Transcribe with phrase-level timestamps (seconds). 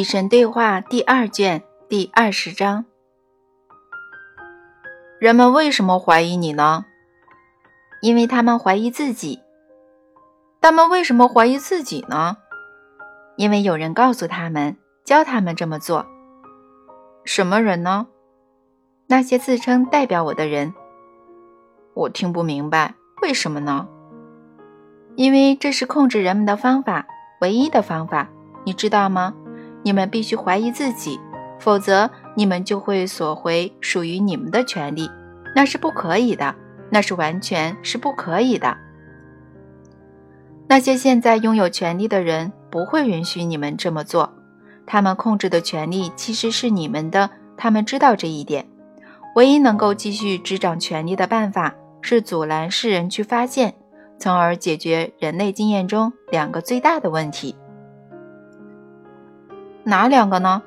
[0.00, 2.86] 与神对话第二卷第二十章。
[5.18, 6.86] 人们为什么怀疑你呢？
[8.00, 9.42] 因为他们怀疑自己。
[10.58, 12.38] 他们为什么怀疑自己呢？
[13.36, 16.06] 因为有人告诉他们，教他们这么做。
[17.26, 18.06] 什么人呢？
[19.06, 20.72] 那些自称代表我的人。
[21.92, 23.86] 我听不明白，为什么呢？
[25.16, 27.06] 因为这是控制人们的方法，
[27.42, 28.30] 唯一的方法，
[28.64, 29.34] 你知道吗？
[29.82, 31.18] 你们必须怀疑自己，
[31.58, 35.10] 否则你们就会索回属于你们的权利，
[35.54, 36.54] 那是不可以的，
[36.90, 38.76] 那是完全是不可以的。
[40.68, 44.32] 那些现在拥有权利的人不会允许你们这么做，
[44.86, 48.66] 他们控制的权利其实是你们的，他们知道这一点。
[49.36, 53.74] 唯一能够继续执掌权力的办法是阻拦世人去发现，
[54.18, 57.54] 从而解决人类经验中两个最大的问题。
[59.90, 60.62] 哪两个呢？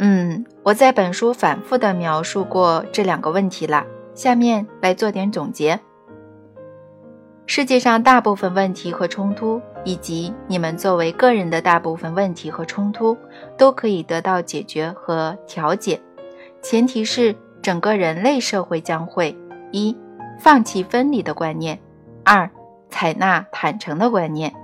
[0.00, 3.86] 嗯，我在本书反复的描述过这两个问题了。
[4.14, 5.80] 下面来做点总结。
[7.46, 13.16] 世界上大部分问题和冲突，以及你们作为个人的大部分问题和冲突，
[13.56, 15.98] 都可以得到解决和调解，
[16.60, 19.34] 前提是整个人类社会将会
[19.72, 19.96] 一
[20.38, 21.80] 放弃分离的观念，
[22.24, 22.50] 二
[22.90, 24.54] 采纳坦诚的观念。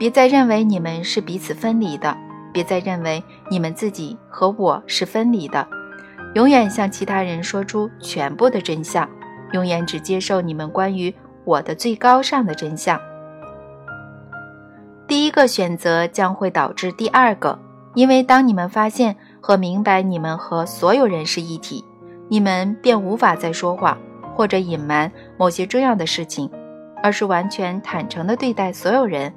[0.00, 2.16] 别再认为你们是彼此分离的，
[2.54, 5.68] 别再认为你们自己和我是分离的。
[6.34, 9.06] 永远向其他人说出全部的真相，
[9.52, 12.98] 永远只接受你们关于我的最高尚的真相。
[15.06, 17.58] 第一个选择将会导致第二个，
[17.92, 21.84] 因为当你们发现和明白你们和所有人是一体，
[22.30, 23.98] 你们便无法再说谎
[24.34, 26.50] 或者隐瞒某些重要的事情，
[27.02, 29.30] 而是完全坦诚地对待所有人。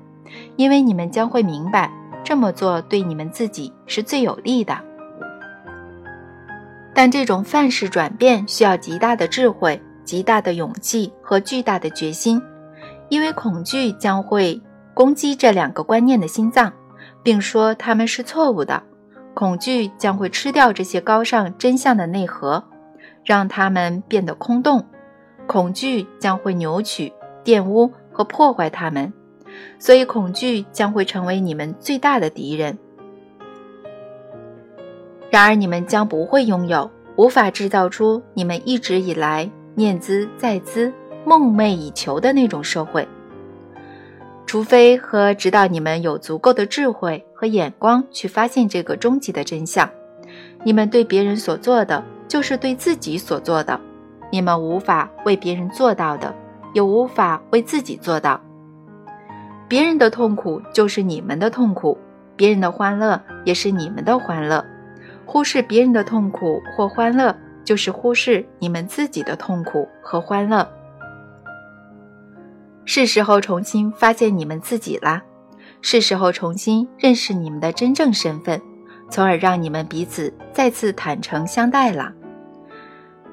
[0.55, 1.91] 因为你们将会明白，
[2.23, 4.77] 这么做对你们自己是最有利的。
[6.93, 12.42] 但这种范式转变需要极大的智慧、极大的勇气和巨大的决心，
[13.09, 14.61] 因为恐惧将会
[14.93, 16.71] 攻击这两个观念的心脏，
[17.23, 18.83] 并说他们是错误的。
[19.33, 22.64] 恐惧将会吃掉这些高尚真相的内核，
[23.25, 24.86] 让它们变得空洞。
[25.48, 27.11] 恐惧将会扭曲、
[27.43, 29.11] 玷污和破坏它们。
[29.80, 32.77] 所以，恐惧将会成为你们最大的敌人。
[35.30, 40.93] 然而，你们将不会拥有、无法制造出你们一直以来念兹在兹、
[41.25, 43.08] 梦寐以求的那种社会，
[44.45, 49.89] 除非和直到你们有足够的智慧和眼光去发现这个终极的真相。
[50.63, 53.80] 你们对别人所做的，就是对自己所做的。
[54.31, 56.33] 你们无法为别人做到的，
[56.73, 58.39] 也无法为自己做到。
[59.73, 61.98] 别人的痛苦就是你们的痛苦，
[62.36, 64.64] 别人的欢乐也是你们的欢乐。
[65.26, 70.70] 忽视别人的痛苦或欢乐，就是忽视你们自己的痛苦和欢乐。
[72.86, 75.23] 是时候重新发现你们自己啦，
[75.82, 78.61] 是时候重新认识你们的真正身份，
[79.10, 82.14] 从而让你们彼此再次坦诚相待了。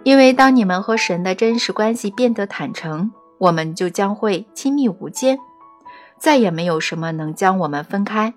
[0.05, 5.39] 因为当你们和神的真实关系变得坦诚，我们就将会亲密无间。
[6.20, 8.34] 再也没有什么能将我们分开。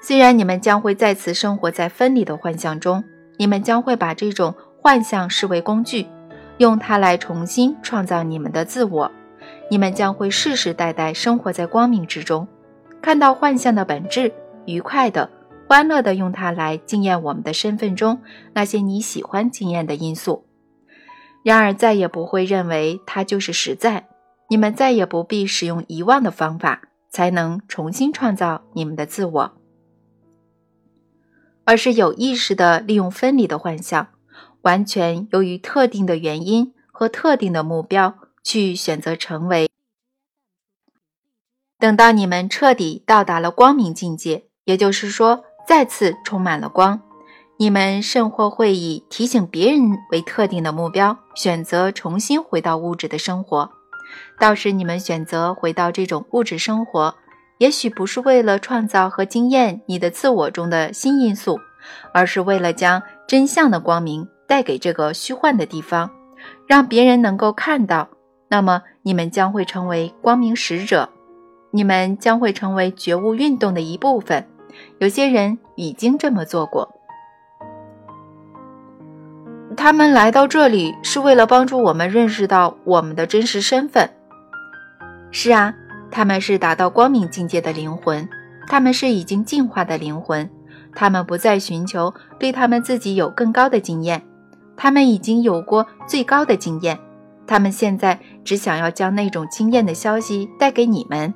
[0.00, 3.04] 虽然你们将会再次生活在分离的幻象中，
[3.36, 6.06] 你们将会把这种幻象视为工具，
[6.56, 9.10] 用它来重新创造你们的自我。
[9.70, 12.48] 你们将会世世代代生活在光明之中，
[13.02, 14.32] 看到幻象的本质，
[14.64, 15.28] 愉快的、
[15.68, 18.20] 欢乐的用它来惊艳我们的身份中
[18.54, 20.46] 那些你喜欢惊艳的因素。
[21.42, 24.08] 然而，再也不会认为它就是实在。
[24.48, 29.52] 你们再也不必使用遗忘的方法才能重新创造你们的自我，
[31.64, 34.08] 而是有意识的利用分离的幻象，
[34.62, 39.68] 完全由于特定的原因和特定的目标去选择成为。
[41.78, 47.02] 等到你们彻底到达了光明境界，也就是说再次充满了光，
[47.58, 53.77] 你们甚或会以提醒别人为特定的目标，选择重新回到物质的生活。
[54.38, 57.14] 倒是你们选择回到这种物质生活，
[57.58, 61.58] 也许不是为了创造和经验你的自我中的新因素，
[62.12, 66.10] 而是为了将真相的光明带给这个虚幻的地方，
[66.66, 68.08] 让别人能够看到。
[68.48, 71.08] 那么，你们将会成为光明使者，
[71.70, 74.46] 你们将会成为觉悟运动的一部分。
[74.98, 76.97] 有些人已经这么做过。
[79.80, 84.10] 他们来到这里是为了帮助我们认识到我们的真实身份。
[85.30, 85.72] 是啊，
[86.10, 88.28] 他们是达到光明境界的灵魂，
[88.66, 90.50] 他们是已经进化的灵魂，
[90.96, 94.20] 他们不再寻求对他们自己有更高的经验，
[94.76, 96.98] 他们已经有过最高的经验，
[97.46, 101.32] 他们现在只想要将那种经验的消息带给你们。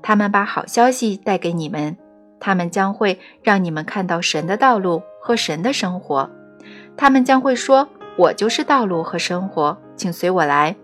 [0.00, 1.94] 他们把好消息带给你们，
[2.40, 6.30] 他们将会让你们看到神的道路和神的生活。
[6.96, 10.74] 他们将会说：“我就是道路和生活，请随我来。”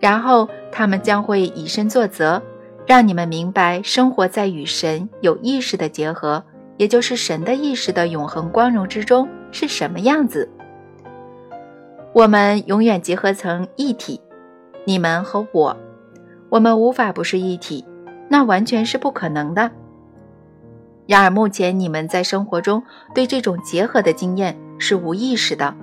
[0.00, 2.42] 然后他们将会以身作则，
[2.86, 6.42] 让你们明白生活在与神有意识的结合，
[6.76, 10.48] 也就是神的意识的永恒光荣之中是什么样子。
[12.12, 14.20] 我们永远结合成一体，
[14.84, 15.76] 你们和我，
[16.48, 17.84] 我们无法不是一体。
[18.26, 19.70] 那完全是不可能的。
[21.06, 22.82] 然而，目前你们在生活中
[23.14, 25.74] 对这种结合的经验是无意识的，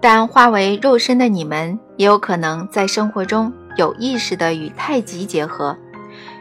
[0.00, 5.76] 但化为肉身的你们也有可能在生活中有意识的与太极结合，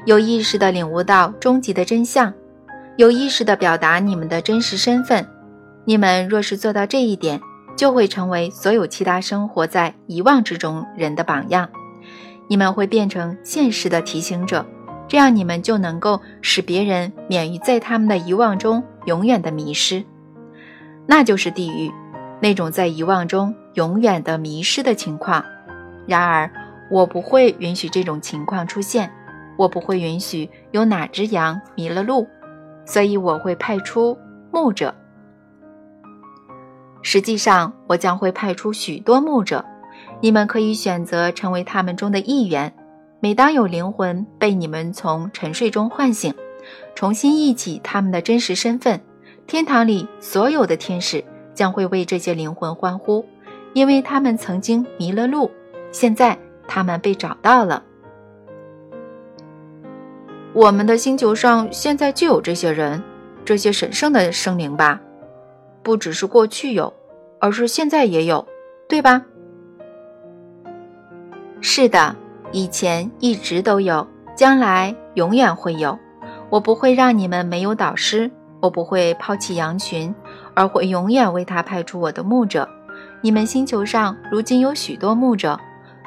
[0.06, 2.34] 有意识的领悟到终极的真相，
[2.96, 5.28] 有意识的表达你们的真实身份。
[5.86, 7.40] 你们若是做到这一点，
[7.76, 11.70] 就会成为所有其他生活在遗忘之中人的榜样。
[12.50, 14.66] 你们会变成现实的提醒者，
[15.08, 20.04] 这样你们就能够使别人免于在他们的遗忘中永远的迷失。
[21.08, 21.92] 那就是地狱，
[22.42, 25.44] 那种在遗忘中永远的迷失的情况。
[26.06, 26.52] 然而，
[26.92, 29.12] 我不会允许这种情况出现，
[29.58, 32.28] 我不会允许有哪只羊迷了路，
[32.86, 34.18] 所以我会派出
[34.52, 34.94] 牧者。
[37.02, 39.64] 实际上，我将会派出许多牧者。
[40.20, 42.74] 你们可以选择成为他们中的一员。
[43.20, 46.34] 每当有灵魂被你们从沉睡中唤醒，
[46.96, 49.02] 重新忆起他们的真实身份，
[49.48, 51.24] 天堂里所有的天使
[51.54, 53.26] 将会为这些灵魂欢呼，
[53.72, 55.50] 因为他们曾经迷了路，
[55.90, 57.82] 现在他们被找到了。
[60.52, 63.02] 我们的星球上现在就有这些人，
[63.46, 65.00] 这些神圣的生灵吧？
[65.82, 66.94] 不只是过去有，
[67.40, 68.46] 而是现在也有，
[68.90, 69.24] 对吧？
[71.62, 72.14] 是的，
[72.52, 74.06] 以前一直都有，
[74.36, 75.98] 将来永远会有。
[76.50, 78.30] 我不会让你们没有导师，
[78.60, 80.14] 我不会抛弃羊群，
[80.54, 82.68] 而会永远为他派出我的牧者。
[83.22, 85.60] 你们星球上如今有许多牧者，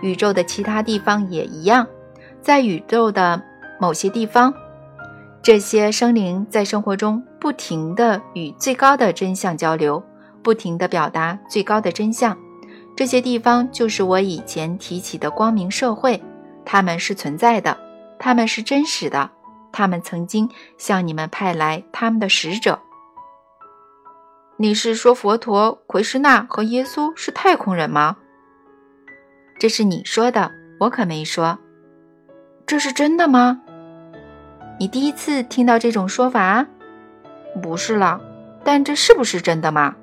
[0.02, 1.86] 宇宙的其他地方也一样。
[2.40, 3.40] 在宇宙的
[3.78, 4.52] 某些地方，
[5.42, 10.02] 这些生灵在生活中不停地与最高的真相交流，
[10.42, 12.36] 不停地表达最高的真相。
[12.96, 16.22] 这些地方就是我以前提起的光明社会，
[16.64, 17.76] 他们是存在的，
[18.18, 19.30] 他们是真实的，
[19.72, 22.80] 他们曾经向你们派来他们的使者。
[24.56, 28.16] 你是说佛陀、奎师那和耶稣是太空人吗？
[29.58, 31.58] 这是你说的，我可没说。
[32.66, 33.62] 这是真的吗？
[34.78, 36.66] 你第一次听到这种说法？
[37.62, 38.20] 不是了，
[38.62, 39.96] 但这是不是真的吗？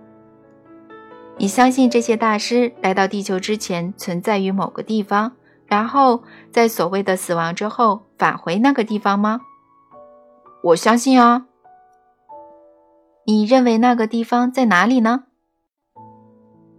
[1.38, 5.34] 你相信这些大师来到地球之前存在于某个地方，
[5.68, 9.42] 然后在所谓的死亡之后返回那个地方吗？
[10.64, 11.48] 我相信啊。
[13.26, 15.26] 你认为那个地方在哪里呢？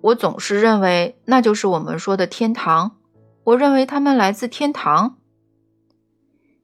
[0.01, 2.97] 我总是认为那就是我们说的天堂。
[3.45, 5.19] 我认为他们来自天堂。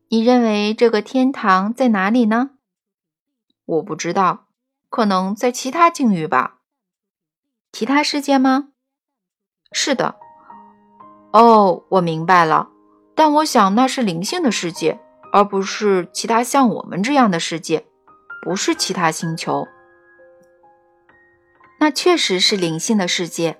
[0.08, 2.50] 你认为这个天堂在哪里呢？
[3.64, 4.46] 我不知道，
[4.90, 6.58] 可能在其他境遇吧。
[7.72, 8.68] 其他世界吗？
[9.72, 10.16] 是的。
[11.32, 12.68] 哦，我明白了。
[13.14, 15.00] 但我想那是灵性的世界，
[15.34, 17.84] 而不是其他像我们这样的世界，
[18.44, 19.66] 不是其他星球。
[21.80, 23.58] 那确实是灵性的世界。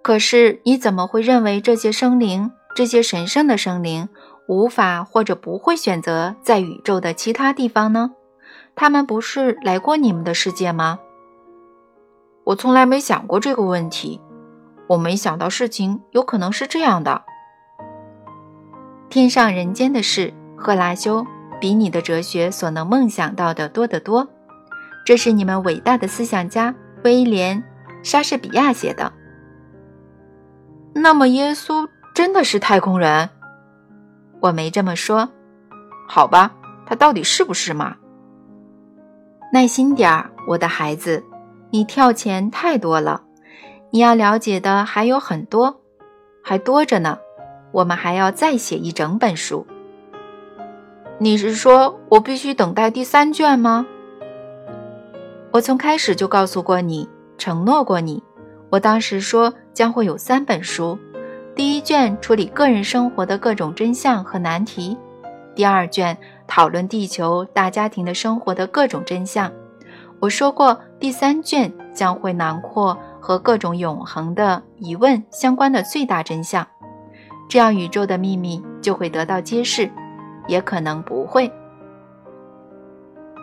[0.00, 4.08] 可是你怎么会认为这些生灵，这些神圣的生灵，
[4.48, 8.12] 无法或者不会选择在宇宙的其他地方呢？
[8.74, 11.00] 他们不是来过你们的世界吗？
[12.44, 14.22] 我从来没想过这个问题，
[14.88, 17.24] 我没想到事情有可能是这样的。
[19.10, 21.26] 天上人间的事，赫拉修
[21.58, 24.28] 比你的哲学所能梦想到的多得多。
[25.06, 27.58] 这是你们伟大的思想家威廉·
[28.02, 29.10] 莎士比亚写的。
[30.92, 33.30] 那么，耶稣真的是太空人？
[34.40, 35.30] 我没这么说。
[36.06, 36.52] 好吧，
[36.84, 37.96] 他到底是不是嘛？
[39.52, 41.24] 耐心点儿，我的孩子。
[41.70, 43.22] 你跳钱太多了，
[43.90, 45.80] 你要了解的还有很多，
[46.44, 47.18] 还多着呢。
[47.72, 49.66] 我们还要再写一整本书。
[51.22, 53.84] 你是说我必须等待第三卷吗？
[55.50, 58.22] 我从开始就告诉过你，承诺过你。
[58.70, 60.98] 我当时说将会有三本书，
[61.54, 64.96] 第一卷处理个人生活的各种真相和难题，
[65.54, 69.52] 第二卷讨论地球大家庭的生活的各种真相。
[70.20, 76.66] 我说过，第三卷将会囊括和各种永恒的疑问相关的最大真相，
[77.46, 79.90] 这样宇宙的秘密就会得到揭示，
[80.46, 81.52] 也可能不会。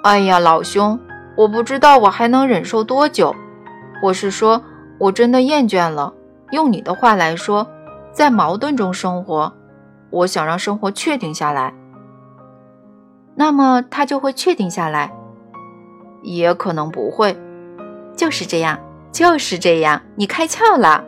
[0.03, 0.99] 哎呀，老兄，
[1.35, 3.35] 我不知道我还能忍受多久。
[4.01, 4.61] 我是说，
[4.99, 6.13] 我真的厌倦了。
[6.51, 7.67] 用你的话来说，
[8.11, 9.51] 在矛盾中生活。
[10.09, 11.73] 我想让生活确定下来，
[13.35, 15.11] 那么它就会确定下来。
[16.23, 17.37] 也可能不会。
[18.15, 18.79] 就是这样，
[19.11, 20.01] 就是这样。
[20.15, 21.03] 你开窍了。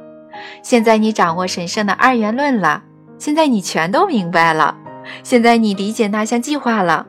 [0.62, 2.84] 现在你掌握神圣的二元论了。
[3.18, 4.78] 现在你全都明白了。
[5.24, 7.06] 现在你理解那项计划了。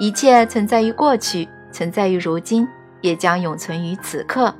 [0.00, 2.66] 一切存在于过去，存在于如今，
[3.00, 4.54] 也将永存于此刻。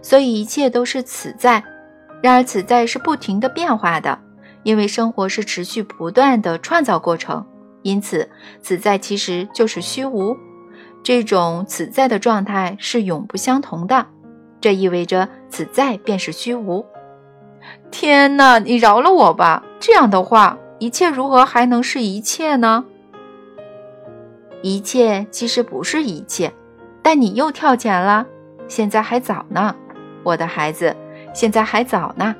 [0.00, 1.62] 所以一切都是此在。
[2.22, 4.18] 然而此在是不停的变化的，
[4.62, 7.44] 因为生活是持续不断的创造过程。
[7.82, 8.30] 因此
[8.62, 10.36] 此在其实就是虚无。
[11.02, 14.06] 这种此在的状态是永不相同的。
[14.60, 16.86] 这意味着此在便是虚无。
[17.90, 19.62] 天哪，你饶了我吧！
[19.78, 22.84] 这样的话，一切如何还能是一切呢？
[24.62, 26.52] 一切其实不是一切，
[27.02, 28.26] 但你又跳前了。
[28.66, 29.74] 现在还早呢，
[30.22, 30.96] 我的孩子，
[31.34, 32.34] 现在还早呢。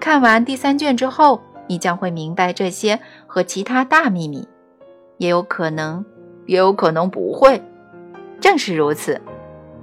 [0.00, 4.46] 看完第三卷之后，你将会明白这些和其他大秘密。
[5.18, 6.04] 也有可能，
[6.46, 7.62] 也有可能不会。
[8.40, 9.20] 正是如此。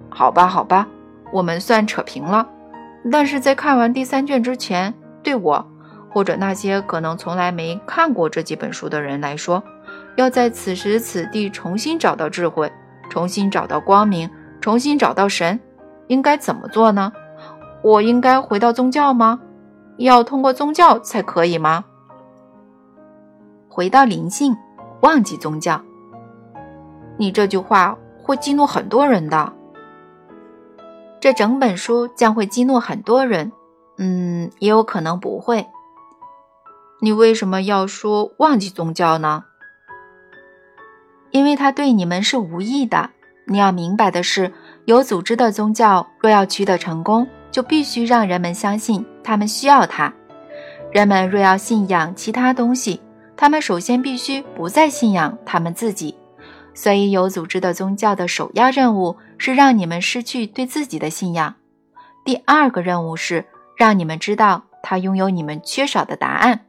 [0.09, 0.88] 好吧，好吧，
[1.31, 2.47] 我们算扯平了。
[3.12, 5.65] 但是在看完第三卷之前，对我
[6.15, 9.62] 或者那些可能从来没看过这几本书的人来说，
[10.15, 12.72] 要在此时此地重新找到智慧，
[13.10, 14.29] 重新找到光明，
[14.62, 15.60] 重新找到神，
[16.07, 17.12] 应该怎么做呢？
[17.84, 19.41] 我应该回到宗教吗？
[19.98, 21.84] 要通过宗教才可以吗？
[23.67, 24.55] 回到灵性，
[25.01, 25.81] 忘记宗教。
[27.17, 29.51] 你这句话会激怒很多人的。
[31.19, 33.51] 这整本书将会激怒很多人，
[33.98, 35.67] 嗯，也有可能不会。
[37.05, 39.43] 你为什么要说忘记宗教呢？
[41.29, 43.12] 因为它对你们是无益的。
[43.45, 44.51] 你要明白的是，
[44.85, 50.12] 有组织的宗教若要取得成功，就必须让人们相信他们需要它。
[50.91, 53.00] 人们若要信仰其他东西，
[53.38, 56.15] 他们首先必须不再信仰他们自己。
[56.74, 61.53] 所以，有组织的宗教的首要任务是让你们失去对自己的信仰。
[62.24, 63.45] 第二个任务是
[63.77, 66.64] 让你们知道他拥有你们缺少的答案。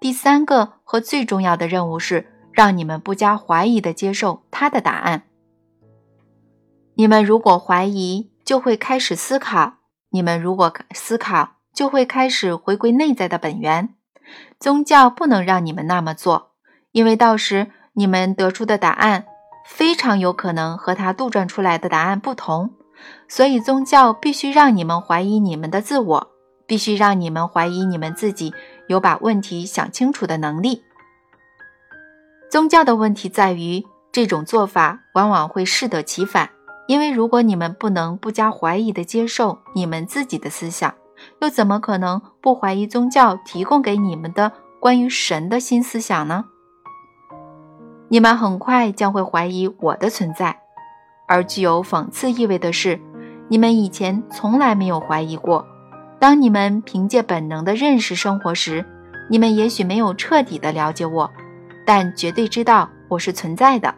[0.00, 2.32] 第三个和最重要的任务是。
[2.56, 5.24] 让你们不加怀疑的接受他的答案。
[6.94, 9.74] 你们如果怀疑，就会开始思考；
[10.08, 13.90] 你们如果思考，就会开始回归内在的本源。
[14.58, 16.52] 宗教不能让你们那么做，
[16.92, 19.26] 因为到时你们得出的答案
[19.66, 22.70] 非常有可能和他杜撰出来的答案不同。
[23.28, 26.30] 所以，宗教必须让你们怀疑你们的自我，
[26.66, 28.54] 必须让你们怀疑你们自己
[28.88, 30.82] 有把问题想清楚的能力。
[32.50, 36.50] 宗教的问题在于，这种做法往往会适得其反。
[36.86, 40.94] 因为如果你们不能不加怀疑地接受你们自己的思想，
[41.40, 46.44] 又怎么可能不怀疑宗教提供给你们的关于神的新思想呢？
[48.08, 50.60] 你们很快将会怀疑我的存在。
[51.26, 53.00] 而具有讽刺意味的是，
[53.48, 55.66] 你们以前从来没有怀疑过。
[56.18, 58.84] 当你们凭借本能的认识生活时，
[59.28, 61.30] 你们也许没有彻底的了解我。
[61.84, 63.94] 但绝对知道我是存在的。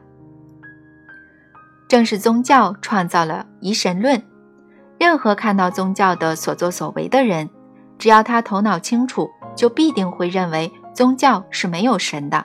[1.89, 4.23] 正是宗教创造了疑神论。
[4.99, 7.49] 任何看到宗教的所作所为的人，
[7.99, 12.45] 只要他头脑清楚，就必定会认为宗教是没有神的。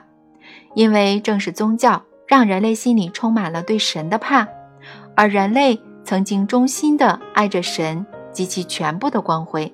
[0.74, 4.48] 因为正是宗教让人类心里充满了对神的怕，
[5.14, 9.72] 而人类曾经忠心的爱着神及其全部的光辉。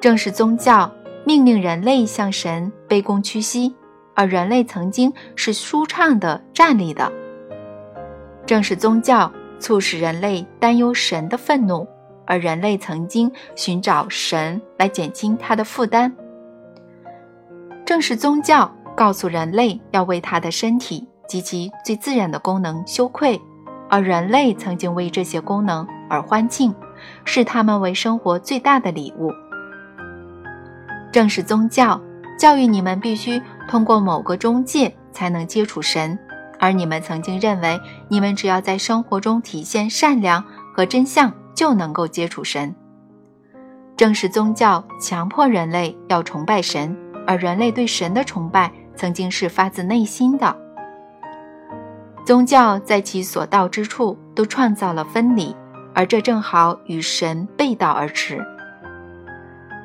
[0.00, 0.90] 正是宗教
[1.26, 3.74] 命令人类向神卑躬屈膝。
[4.14, 7.12] 而人类曾经是舒畅的站立的，
[8.44, 11.86] 正是宗教促使人类担忧神的愤怒，
[12.26, 16.12] 而人类曾经寻找神来减轻他的负担。
[17.86, 23.40] 正是宗教告诉人类要为他的身体及其最自然的功能羞愧，
[23.88, 26.74] 而人类曾经为这些功能而欢庆，
[27.24, 29.32] 视他们为生活最大的礼物。
[31.12, 32.00] 正是宗教
[32.38, 33.42] 教育你们必须。
[33.68, 36.18] 通过某个中介才能接触神，
[36.58, 37.78] 而你们曾经认为，
[38.08, 40.42] 你们只要在生活中体现善良
[40.74, 42.74] 和真相就能够接触神。
[43.94, 50.56] 正是宗教强迫人类要崇拜神，而人类对神的崇拜曾经是发自内心的。
[52.24, 55.54] 宗教在其所到之处都创造了分离，
[55.98, 58.38] 而这正好与神背道而驰。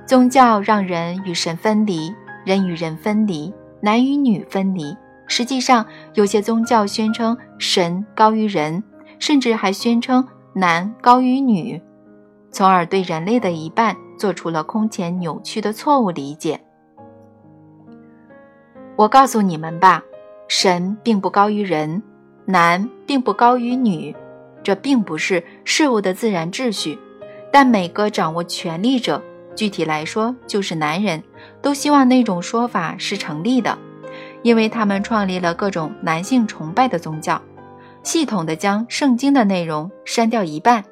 [0.06, 2.14] 宗教让人与神分离，
[2.46, 3.52] 人与人分离，
[3.82, 4.96] 男与女分离。
[5.26, 8.84] 实际上，有些宗教宣称神高于人，
[9.18, 11.82] 甚至还宣称男高于女，
[12.52, 16.62] 从而对人类的一半做出了空前扭曲的错误理解。
[18.96, 20.04] 我告诉你们吧，
[20.48, 22.04] 神并不高于人，
[22.46, 24.16] 男并不高于女，
[24.64, 26.98] 这并不是事物的自然秩序。
[27.52, 29.22] 但每个掌握权力者，
[29.56, 31.22] 具体来说就是男人，
[31.62, 33.78] 都希望那种说法是成立的。
[34.42, 37.42] 因为他们创立了各种男性崇拜的宗教，
[38.02, 40.84] 系统的将圣经的内容删掉一半，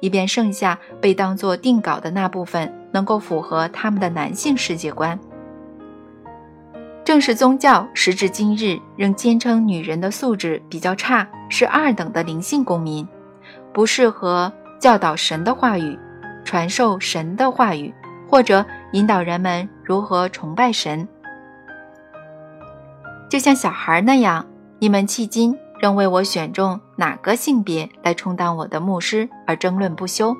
[0.00, 5.18] 以便剩下被当作定稿的那部分能够符合他们的男性世界观。
[7.04, 13.04] 正是宗教时至今日仍坚称女人的素质比较差，是二等的灵性公民，
[13.72, 15.98] 不适合教导神的话语，
[16.44, 17.94] 传授神的话语，
[18.28, 21.06] 或者引导人们如何崇拜神。
[23.28, 24.44] 就像小孩那样，
[24.78, 30.36] 你们迄今仍为我选中哪个性别来充当我的牧师而争论不休。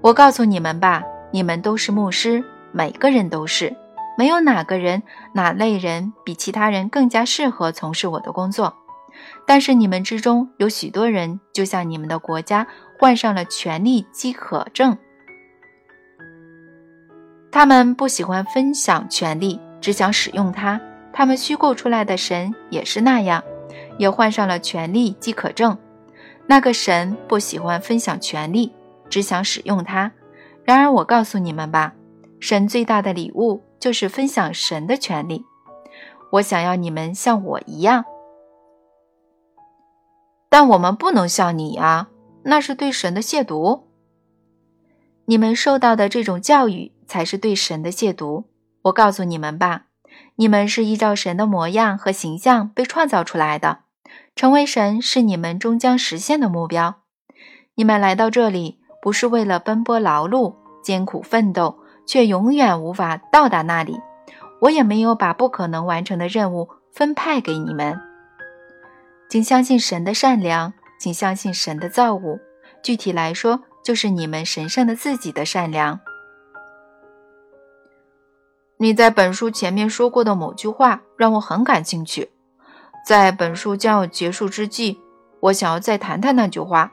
[0.00, 3.76] 我告诉你们吧，你们都是牧师，每个人都是，
[4.16, 5.02] 没有哪个人、
[5.34, 8.72] 哪类人比其他人更加适合从事我的工作。
[9.46, 12.66] 但是你们之中有许多人，就像你们的国家
[12.98, 14.96] 患上了权力饥渴症，
[17.50, 19.60] 他们不喜欢分享权力。
[19.78, 20.80] 只想使用它，
[21.12, 23.44] 他们虚构出来的神也是那样，
[23.98, 25.78] 也患上了权力饥渴症。
[26.46, 28.72] 那个神不喜欢分享权力，
[29.08, 30.10] 只想使用它。
[30.64, 31.92] 然而，我告诉你们吧，
[32.40, 35.44] 神最大的礼物就是分享神的权利。
[36.32, 38.04] 我想要你们像我一样，
[40.56, 42.08] 但我们不能像你啊，
[42.44, 43.82] 那是对神的亵渎。
[45.26, 48.44] 你们受到的这种教育才是对神的亵渎。
[48.84, 49.88] 我告诉你们吧，
[50.36, 53.80] 你们是依照神的模样和形象被创造出来的，
[54.34, 57.02] 成为神是你们终将实现的目标。
[57.74, 63.98] 你们来到这里不是为了奔波劳碌、艰苦奋斗，却永远无法到达那里。
[64.62, 68.00] 我也没有把不可能完成的任务分派给你们。
[69.28, 72.38] 请相信神的善良，请相信神的造物。
[72.82, 75.98] 具体来说，就是你们神圣的自己的善良。
[78.78, 82.30] 你在本书前面说过的某句话让我很感兴趣，
[83.06, 85.00] 在本书将要结束之际，
[85.40, 86.92] 我想要再谈谈那句话。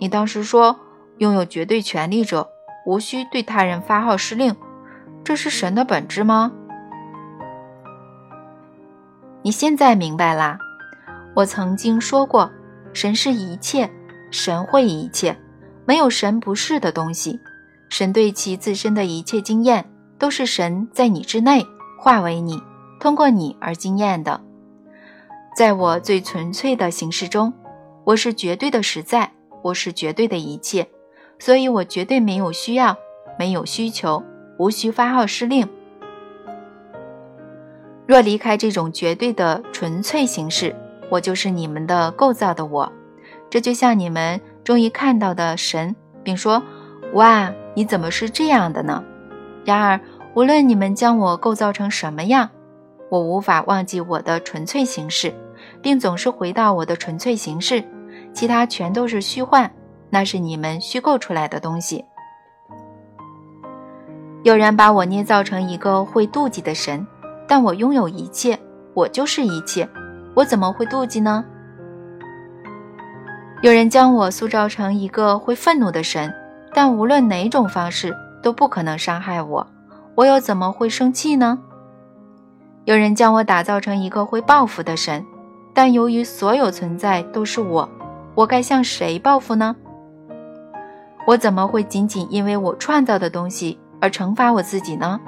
[0.00, 0.80] 你当时说，
[1.18, 2.48] 拥有绝对权力者
[2.86, 4.56] 无需对他人发号施令，
[5.22, 6.50] 这是神的本质吗？
[9.42, 10.58] 你现在明白啦？
[11.38, 12.50] 我曾经说过，
[12.92, 13.88] 神是一切，
[14.28, 15.38] 神会一切，
[15.86, 17.38] 没有神不是的东西。
[17.88, 19.88] 神对其自身的一切经验。
[20.18, 21.64] 都是神在你之内
[21.96, 22.60] 化为你，
[22.98, 24.40] 通过你而经验的。
[25.56, 27.54] 在我最纯粹的形式中，
[28.02, 29.30] 我是绝对的实在，
[29.62, 30.88] 我是绝对的一切，
[31.38, 32.96] 所以我绝对没有需要，
[33.38, 34.20] 没有需求，
[34.58, 35.68] 无需发号施令。
[38.04, 40.74] 若离开这种绝对的纯粹形式，
[41.10, 42.90] 我就是你们的构造的我。
[43.50, 46.62] 这就像你们终于看到的神，并说
[47.14, 49.02] ：“哇，你怎么是这样的呢？”
[49.64, 50.00] 然而，
[50.34, 52.48] 无论你们将我构造成什么样，
[53.10, 55.32] 我无法忘记我的纯粹形式，
[55.80, 57.82] 并总是回到我的纯粹形式。
[58.34, 59.70] 其他全都是虚幻，
[60.10, 62.04] 那是你们虚构出来的东西。
[64.44, 67.04] 有人把我捏造成一个会妒忌的神，
[67.48, 68.58] 但我拥有一切，
[68.94, 69.88] 我就是一切，
[70.38, 71.44] 我怎么会妒忌呢？
[73.60, 76.32] 有人将我塑造成一个会愤怒的神，
[76.72, 78.14] 但无论哪种方式。
[78.40, 79.66] 都不可能伤害我，
[80.14, 81.58] 我又怎么会生气呢？
[82.84, 85.26] 有人将我打造成一个会报复的神，
[85.74, 87.88] 但由于所有存在都是我，
[88.36, 89.74] 我该向谁报复呢？
[91.26, 95.20] 我怎么会仅仅因为我创造的东西而惩罚我自己呢？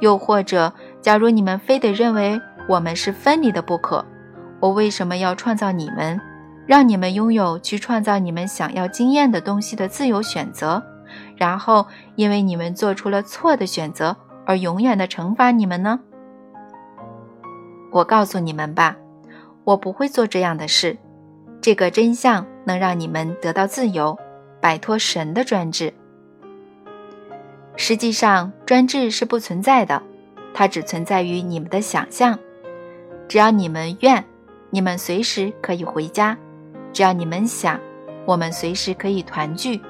[0.00, 4.04] 又或者，假如你们非得认为我们是分离的不可，
[4.60, 6.20] 我为什么要创造你们，
[6.66, 10.82] 让你们拥有去创造你们想要经验的东西的自由选择？
[11.36, 16.00] 然后，因为你们做出了错的选择，而永远的惩罚你们呢？
[17.92, 18.96] 我告诉你们吧，
[19.64, 20.98] 我不会做这样的事。
[21.60, 24.18] 这个真相能让你们得到自由，
[24.60, 25.94] 摆脱神的专制。
[27.76, 30.02] 实际上，专制是不存在的，
[30.52, 32.38] 它只存在于你们的想象。
[33.28, 34.24] 只要你们愿，
[34.70, 36.36] 你们随时可以回家，
[36.92, 37.78] 只要你们想，
[38.24, 39.80] 我们随时可以团聚，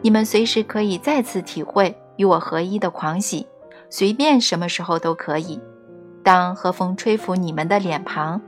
[0.00, 3.46] 你们随时可以再次体会与我合一的狂喜，
[3.90, 5.60] 随便什么时候都可以。
[6.22, 8.40] 当和风吹拂你们的脸庞，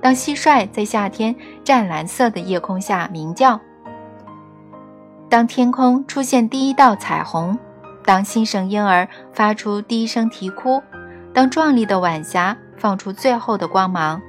[0.00, 1.34] 当蟋蟀在夏天
[1.64, 3.60] 湛蓝色的夜空下鸣叫，
[5.28, 7.56] 当天空出现第一道彩虹，
[8.04, 10.82] 当新生婴儿发出第一声啼哭，
[11.32, 14.20] 当壮丽的晚霞放出最后的光芒。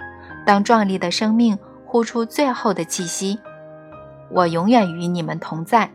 [0.45, 3.39] 当壮丽的生命呼出最后的气息，
[4.31, 5.91] 我永远与你们同在，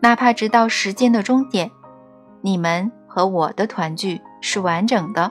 [0.00, 1.70] 哪怕直到时间的终点。
[2.40, 5.30] 你们和我的团聚是完整的，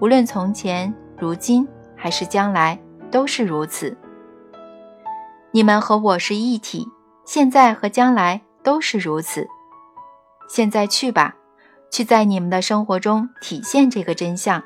[0.00, 2.78] 无论从前、如今还是将来，
[3.10, 3.96] 都是如此。
[5.50, 6.88] 你们和我是一体，
[7.24, 9.46] 现在和将来都是如此。
[10.48, 11.34] 现在去吧，
[11.90, 14.62] 去在你们的生活中体现这个真相。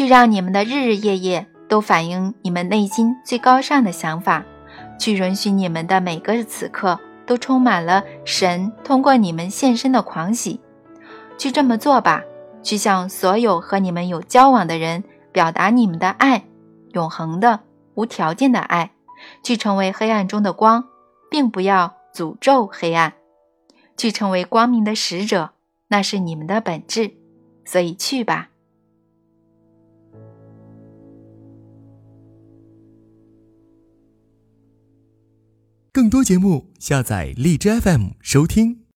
[0.00, 4.42] 去让你们的日日夜夜都反映你们内心最高尚的想法，
[4.98, 10.58] 去允许你们的每个此刻都充满了神通过你们现身的狂喜。
[11.36, 12.22] 去这么做吧，
[12.62, 16.44] 去向所有和你们有交往的人表达你们的爱，
[16.94, 17.60] 永恒的、
[17.92, 18.92] 无条件的爱。
[19.44, 20.86] 去成为黑暗中的光，
[21.30, 23.12] 并不要诅咒黑暗。
[23.98, 25.50] 去成为光明的使者，
[25.88, 27.12] 那是你们的本质。
[27.66, 28.49] 所以去吧。
[35.92, 38.79] 更多节目，下载荔枝 FM 收听。